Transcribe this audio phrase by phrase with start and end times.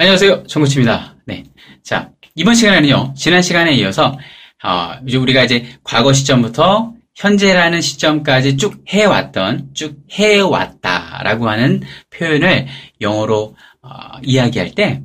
[0.00, 0.44] 안녕하세요.
[0.44, 1.16] 정구치입니다.
[1.26, 1.42] 네.
[1.82, 4.16] 자, 이번 시간에는요, 지난 시간에 이어서,
[4.62, 12.68] 어, 이제 우리가 이제 과거 시점부터 현재라는 시점까지 쭉 해왔던, 쭉 해왔다라고 하는 표현을
[13.00, 13.88] 영어로, 어,
[14.22, 15.02] 이야기할 때,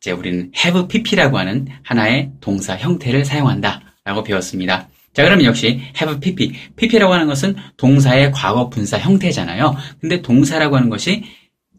[0.00, 3.80] 이제 우리는 have pp라고 하는 하나의 동사 형태를 사용한다.
[4.04, 4.88] 라고 배웠습니다.
[5.14, 6.52] 자, 그러면 역시 have pp.
[6.76, 9.76] pp라고 하는 것은 동사의 과거 분사 형태잖아요.
[10.00, 11.24] 근데 동사라고 하는 것이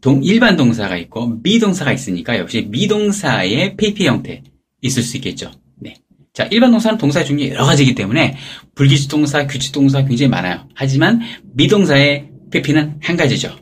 [0.00, 4.42] 동, 일반 동사가 있고 미동사가 있으니까 역시 미동사의 PP 형태
[4.80, 5.50] 있을 수 있겠죠.
[5.78, 5.94] 네.
[6.32, 8.36] 자, 일반 동사는 동사 중에 여러 가지이기 때문에
[8.74, 10.66] 불규칙 동사, 규칙 동사 굉장히 많아요.
[10.74, 11.20] 하지만
[11.54, 13.54] 미동사의 PP는 한 가지죠.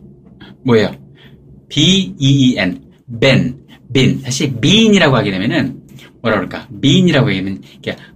[0.65, 0.95] 뭐예요?
[1.69, 2.83] B-E-E-N,
[3.21, 3.59] ben,
[3.93, 4.21] bin.
[4.23, 5.83] 사실 mean이라고 하게 되면은
[6.23, 6.69] 뭐라 그럴까?
[7.27, 7.63] 하게 되면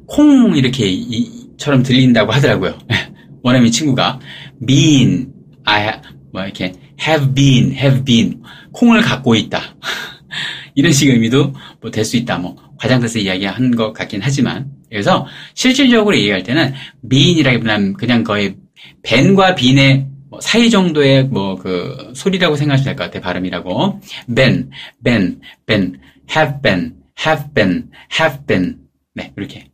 [0.07, 2.79] 콩 이렇게 이 처럼 들린다고 하더라고요.
[3.43, 4.21] 원어민 친구가
[4.63, 5.33] mean,
[5.65, 6.01] I,
[6.33, 8.43] 뭐 이렇게 have been, have been,
[8.73, 9.61] 콩을 갖고 있다.
[10.75, 12.39] 이런 식의 의미도 뭐 될 수 있다.
[12.39, 16.75] 뭐 과장돼서 이야기한 것 같긴 하지만 그래서 실질적으로 얘기할 때는
[17.09, 18.57] been이라기보다는 그냥 거의
[19.03, 23.23] ben과 been의 뭐 사이 정도의 뭐 그 소리라고 생각하시면 될 것 같아요.
[23.23, 24.01] 발음이라고.
[24.35, 24.71] been,
[25.05, 26.01] been, been,
[26.35, 28.79] have been, have been, have been.
[29.15, 29.67] 네, 이렇게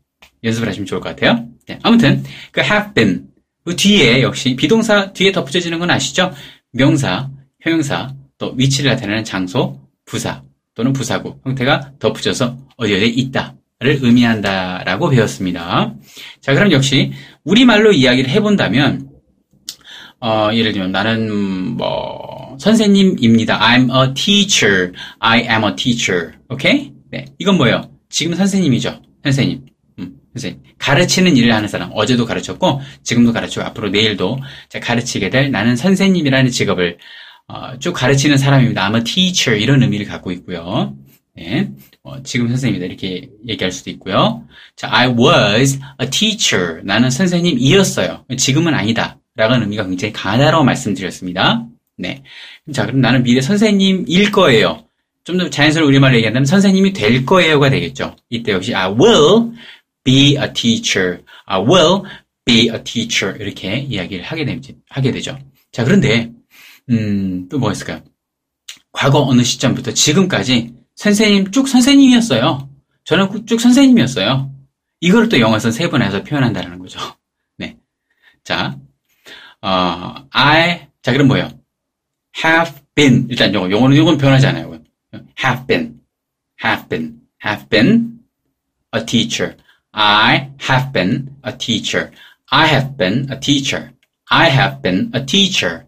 [0.42, 1.46] 연습을 하시면 좋을 것 같아요.
[1.68, 3.28] 네, 아무튼 그 have been
[3.64, 6.32] 그 뒤에 역시 비동사 뒤에 덧붙여지는 건 아시죠?
[6.72, 7.30] 명사,
[7.60, 10.42] 형용사, 또 위치를 나타내는 장소, 부사
[10.74, 15.94] 또는 부사구 형태가 덧붙여서 어디 어디에 있다 를 의미한다 라고 배웠습니다.
[16.40, 17.12] 자, 그럼 역시
[17.44, 19.08] 우리말로 이야기를 해본다면
[20.20, 23.60] 어, 예를 들면 나는 뭐 선생님입니다.
[23.60, 24.92] I'm a teacher.
[25.20, 26.32] I am a teacher.
[26.48, 26.92] 오케이?
[27.12, 27.88] 네, 이건 뭐예요?
[28.08, 29.00] 지금 선생님이죠.
[29.22, 29.64] 선생님.
[30.38, 30.62] 음, 선생님.
[30.78, 31.90] 가르치는 일을 하는 사람.
[31.94, 34.38] 어제도 가르쳤고 지금도 가르치고 앞으로 내일도
[34.80, 36.98] 가르치게 될 나는 선생님이라는 직업을
[37.48, 38.92] 어, 쭉 가르치는 사람입니다.
[38.94, 40.94] A teacher 이런 의미를 갖고 있고요.
[41.36, 41.70] 네.
[42.02, 44.44] 어, 지금 선생님이다 이렇게 얘기할 수도 있고요.
[44.76, 46.80] 자, I was a teacher.
[46.84, 48.24] 나는 선생님이었어요.
[48.36, 49.18] 지금은 아니다.
[49.34, 51.66] 라는 의미가 굉장히 강하다고 말씀드렸습니다.
[51.96, 52.22] 네.
[52.72, 54.84] 자, 그럼 나는 미래 선생님일 거예요.
[55.28, 58.16] 좀 더 자연스러운 우리말로 얘기한다면 선생님이 될 거예요가 되겠죠.
[58.30, 59.52] 이때 역시 I will
[60.08, 61.22] be a teacher.
[61.44, 62.02] I will
[62.46, 63.36] be a teacher.
[63.38, 65.38] 이렇게 이야기를 하게, 되, 하게 되죠.
[65.70, 66.32] 자, 그런데
[66.88, 68.00] 음, 또 뭐가 있을까요?
[68.90, 72.70] 과거 어느 시점부터 지금까지 선생님 쭉 선생님이었어요.
[73.04, 74.50] 저는 쭉 선생님이었어요.
[75.00, 76.98] 이걸 또 영어에서 세번 해서 표현한다는 거죠.
[77.58, 77.76] 네.
[78.44, 78.78] 자,
[79.60, 81.50] 어, I, 자, 그럼 뭐예요?
[82.42, 83.26] have been.
[83.28, 84.80] 일단 영어, 영어는 이건 변하지 않아요.
[85.44, 86.00] have been,
[86.64, 88.20] have been, have been
[88.96, 89.54] a teacher.
[89.92, 92.10] I have been a teacher.
[92.50, 93.90] I have been a teacher.
[94.30, 95.84] I have been a teacher.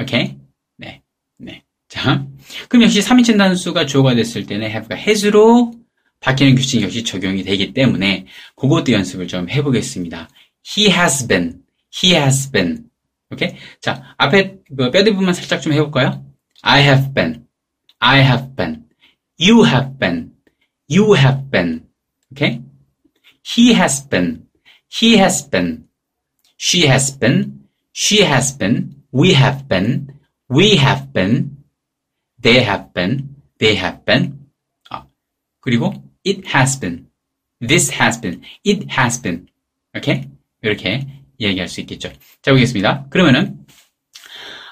[0.00, 0.36] 오케이?
[0.76, 1.02] 네.
[1.38, 1.62] 네.
[1.88, 2.26] 자.
[2.68, 5.72] 그럼 역시 3인칭 단수가 주어가 됐을 때는 have가 has로
[6.20, 10.28] 바뀌는 규칙이 역시 적용이 되기 때문에 그것도 연습을 좀 해보겠습니다.
[10.76, 11.62] He has been.
[12.02, 12.84] He has been.
[13.32, 13.54] 오케이?
[13.80, 16.24] 자, 앞에 그 뼈대 부분만 살짝 좀 해볼까요?
[16.62, 17.46] I have been.
[17.98, 18.84] I have been.
[19.40, 20.32] You have been.
[20.90, 21.86] You have been.
[22.32, 22.60] 오케이?
[23.42, 24.46] He has been.
[24.88, 25.88] He has been.
[26.56, 27.68] She has been.
[27.92, 29.04] She has been.
[29.12, 30.12] We have been.
[30.48, 31.64] We have been.
[32.38, 33.36] They have been.
[33.58, 34.38] They have been.
[34.90, 35.06] 아,
[35.60, 35.92] 그리고
[36.24, 37.06] it has been.
[37.60, 38.42] This has been.
[38.64, 39.46] It has been.
[39.96, 40.28] 오케이?
[40.62, 41.06] 이렇게
[41.38, 42.12] 이야기할 수 있겠죠.
[42.42, 43.06] 자, 보겠습니다.
[43.08, 43.64] 그러면은,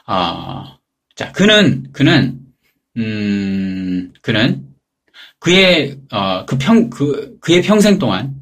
[0.06, 0.78] 어,
[1.14, 2.40] 자, 그는, 그는,
[2.96, 4.68] 음, 그는
[5.38, 8.37] 그의, 어, 그 평, 그, 그의 평생 동안,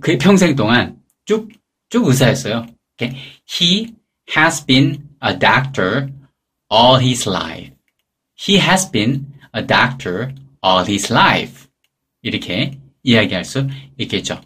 [0.00, 1.48] 그의 평생 동안 쭉,
[1.90, 2.66] 쭉 의사였어요.
[2.96, 3.16] Okay?
[3.46, 3.94] He
[4.36, 6.08] has been a doctor
[6.70, 7.72] all his life.
[8.34, 10.34] He has been a doctor
[10.64, 11.68] all his life.
[12.22, 13.68] 이렇게 이야기할 수
[13.98, 14.40] 있겠죠.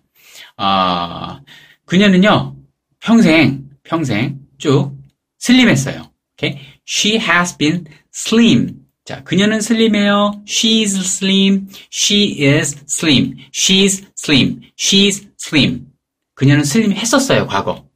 [0.57, 1.41] 어,
[1.87, 2.57] 그녀는요,
[3.01, 4.97] 평생, 평생 쭉
[5.39, 6.11] 슬림했어요.
[6.37, 6.61] Okay?
[6.87, 8.82] She has been slim.
[9.13, 10.43] 자, 그녀는 슬림해요.
[10.47, 11.69] She's slim.
[11.93, 13.37] She is slim.
[13.53, 14.63] She's slim.
[14.75, 15.87] She's slim.
[16.33, 17.87] 그녀는 슬림했었어요, 과거.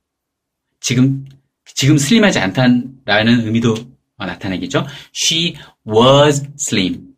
[0.79, 1.25] 지금,
[1.65, 3.77] 지금 슬림하지 않다라는 의미도
[4.19, 4.87] 나타내겠죠.
[5.15, 5.57] She
[5.89, 7.15] was slim.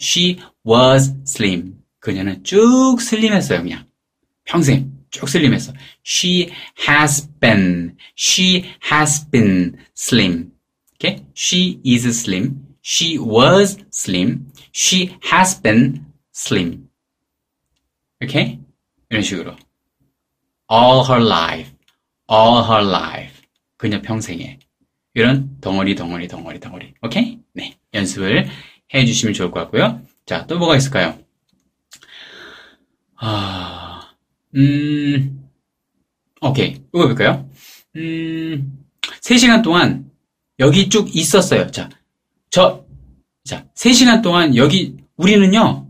[0.00, 1.74] She was slim.
[1.98, 3.84] 그녀는 쭉 슬림했어요, 그냥.
[4.44, 4.92] 평생.
[5.10, 5.72] 쭉 슬림했어.
[6.06, 6.52] She
[6.88, 7.96] has been.
[8.16, 10.52] She has been slim.
[10.94, 11.26] Okay?
[11.34, 12.69] She is slim.
[12.82, 14.52] She was slim.
[14.72, 16.88] She has been slim.
[18.22, 18.60] Okay?
[19.10, 19.56] 이런 식으로.
[20.70, 21.72] All her life.
[22.30, 23.42] All her life.
[23.76, 24.58] 그녀 평생에.
[25.14, 26.94] 이런 덩어리, 덩어리, 덩어리, 덩어리.
[27.02, 27.40] 오케이?
[27.52, 27.76] 네.
[27.92, 28.48] 연습을
[28.94, 30.00] 해 주시면 좋을 것 같고요.
[30.26, 31.18] 자, 또 뭐가 있을까요?
[33.16, 34.14] 아,
[34.54, 35.48] 음,
[36.40, 36.82] 오케이.
[36.94, 37.50] 이거 볼까요?
[37.96, 38.86] 음,
[39.22, 40.10] 3시간 동안
[40.58, 41.70] 여기 쭉 있었어요.
[41.70, 41.88] 자,
[42.50, 42.84] 저,
[43.44, 45.86] 자, 3시간 동안 여기, 우리는요,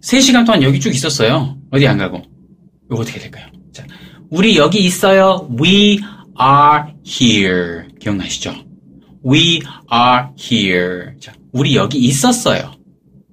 [0.00, 1.58] 3시간 동안 여기 쭉 있었어요.
[1.72, 2.22] 어디 안 가고.
[2.86, 3.46] 이거 어떻게 될까요?
[3.72, 3.84] 자,
[4.30, 5.48] 우리 여기 있어요.
[5.60, 5.98] We
[6.40, 7.88] are here.
[7.98, 8.54] 기억나시죠?
[9.26, 9.60] We
[9.92, 11.18] are here.
[11.18, 12.72] 자, 우리 여기 있었어요.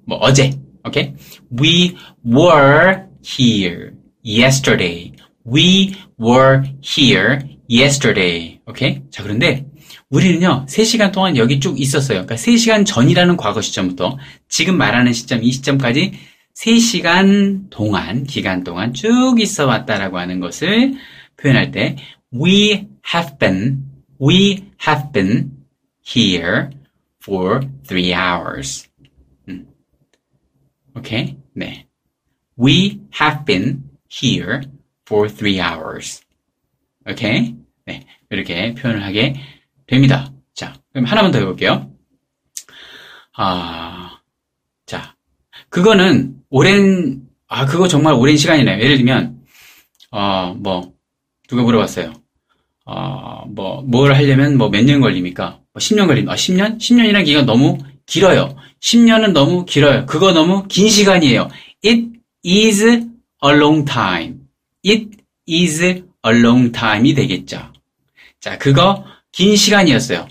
[0.04, 0.58] 뭐, 어제.
[0.84, 1.14] 오케이?
[1.56, 1.96] We
[2.26, 3.92] were here
[4.24, 5.12] yesterday.
[5.46, 7.38] We were here
[7.70, 8.58] yesterday.
[8.66, 9.02] 오케이?
[9.10, 9.66] 자, 그런데
[10.16, 12.24] 우리는요, 3시간 동안 여기 쭉 있었어요.
[12.24, 14.16] 그러니까 3시간 전이라는 과거 시점부터
[14.48, 16.12] 지금 말하는 시점, 이 시점까지
[16.54, 20.94] 3시간 동안, 기간 동안 쭉 있어 왔다라고 하는 것을
[21.36, 21.96] 표현할 때
[22.34, 23.84] we have been,
[24.18, 25.50] we have been
[26.08, 26.70] here
[27.22, 28.88] for three hours.
[29.50, 29.66] 음.
[30.96, 31.36] 오케이?
[31.54, 31.86] 네.
[32.58, 34.62] We have been here
[35.06, 36.22] for three hours.
[37.06, 37.54] 오케이?
[37.84, 38.06] 네.
[38.30, 39.34] 이렇게 표현을 하게
[39.86, 40.32] 됩니다.
[40.54, 41.90] 자, 그럼 하나만 더 해볼게요.
[43.34, 44.18] 아,
[44.86, 45.14] 자.
[45.68, 48.78] 그거는 오랜, 아, 그거 정말 오랜 시간이네요.
[48.80, 49.40] 예를 들면,
[50.10, 50.92] 어, 뭐,
[51.48, 52.12] 누가 물어봤어요.
[52.86, 55.60] 어, 뭐, 뭘 하려면 뭐 몇 년 걸립니까?
[55.72, 56.32] 뭐 10년 걸립니다.
[56.32, 56.78] 아, 10년?
[56.78, 58.56] 10년이라는 기간 너무 길어요.
[58.80, 60.06] 10년은 너무 길어요.
[60.06, 61.48] 그거 너무 긴 시간이에요.
[61.84, 62.08] It
[62.46, 63.02] is a
[63.44, 64.36] long time.
[64.84, 65.08] It
[65.48, 67.72] is a long time이 되겠죠.
[68.40, 69.04] 자, 그거
[69.36, 70.26] 긴 시간이었어요.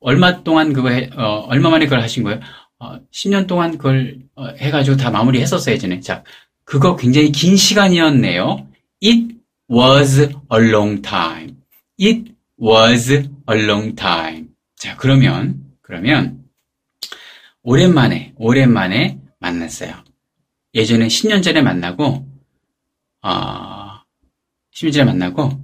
[0.00, 2.38] 얼마 동안 그거 해, 어, 얼마 만에 그걸 하신 거예요?
[2.78, 6.00] 어, 10년 동안 그걸 어, 해가지고 다 마무리 했었어요, 전에.
[6.00, 6.22] 자,
[6.64, 8.68] 그거 굉장히 긴 시간이었네요.
[9.02, 9.36] It
[9.70, 11.56] was a long time.
[11.98, 14.48] It was a long time.
[14.76, 16.44] 자, 그러면, 그러면,
[17.62, 19.94] 오랜만에, 오랜만에 만났어요.
[20.74, 22.26] 예전에 10년 전에 만나고,
[23.22, 24.00] 어,
[24.74, 25.61] 10년 전에 만나고,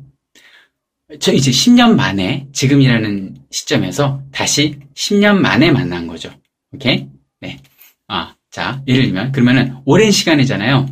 [1.20, 6.30] 저 이제 10년 만에, 지금이라는 시점에서 다시 10년 만에 만난 거죠.
[6.72, 7.06] 오케이?
[7.40, 7.58] 네.
[8.08, 10.86] 아, 자, 예를 들면, 그러면은, 오랜 시간이잖아요.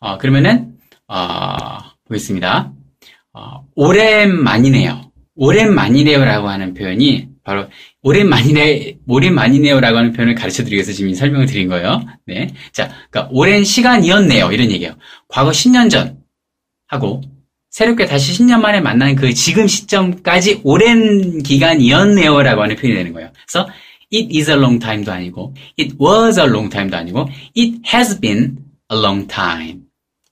[0.00, 0.78] 어, 그러면은,
[1.08, 1.78] 어,
[2.08, 2.72] 보겠습니다.
[3.34, 5.12] 어, 오랜만이네요.
[5.34, 7.68] 오랜만이네요라고 하는 표현이 바로
[8.02, 12.00] 오랜만이네, 오랜만이네요라고 하는 표현을 가르쳐 드리기 위해서 지금 설명을 드린 거예요.
[12.26, 12.48] 네.
[12.72, 14.52] 자, 그러니까 오랜 시간이었네요.
[14.52, 14.96] 이런 얘기예요.
[15.28, 16.22] 과거 10년 전
[16.86, 17.22] 하고
[17.70, 23.32] 새롭게 다시 10년 만에 만난 그 지금 시점까지 오랜 기간이었네요라고 하는 표현이 되는 거예요.
[23.46, 23.68] 그래서
[24.12, 28.58] it is a long time도 아니고 it was a long time도 아니고 it has been
[28.92, 29.82] a long time.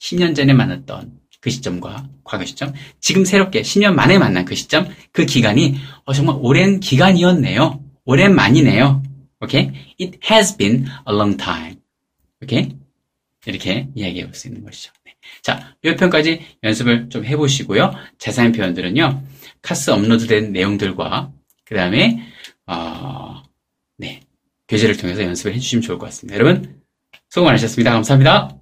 [0.01, 5.25] 10년 전에 만났던 그 시점과 과거 시점, 지금 새롭게 10년 만에 만난 그 시점, 그
[5.25, 7.81] 기간이 어, 정말 오랜 기간이었네요.
[8.05, 9.03] 오랜만이네요.
[9.41, 9.71] 오케이?
[10.01, 11.77] It has been a long time.
[12.43, 12.77] 오케이?
[13.47, 14.93] 이렇게 이야기해 볼 수 있는 것이죠.
[15.37, 15.43] 네.
[15.43, 17.93] 자, 이 표현까지 연습을 좀 해보시고요.
[18.19, 19.23] 자세한 표현들은요,
[19.63, 21.33] 카스 업로드된 내용들과
[21.65, 22.27] 그 다음에
[22.67, 23.43] 어,
[23.97, 24.21] 네
[24.69, 26.39] 교재를 통해서 연습을 해주시면 좋을 것 같습니다.
[26.39, 26.83] 여러분
[27.31, 27.93] 수고 많으셨습니다.
[27.93, 28.58] 감사합니다.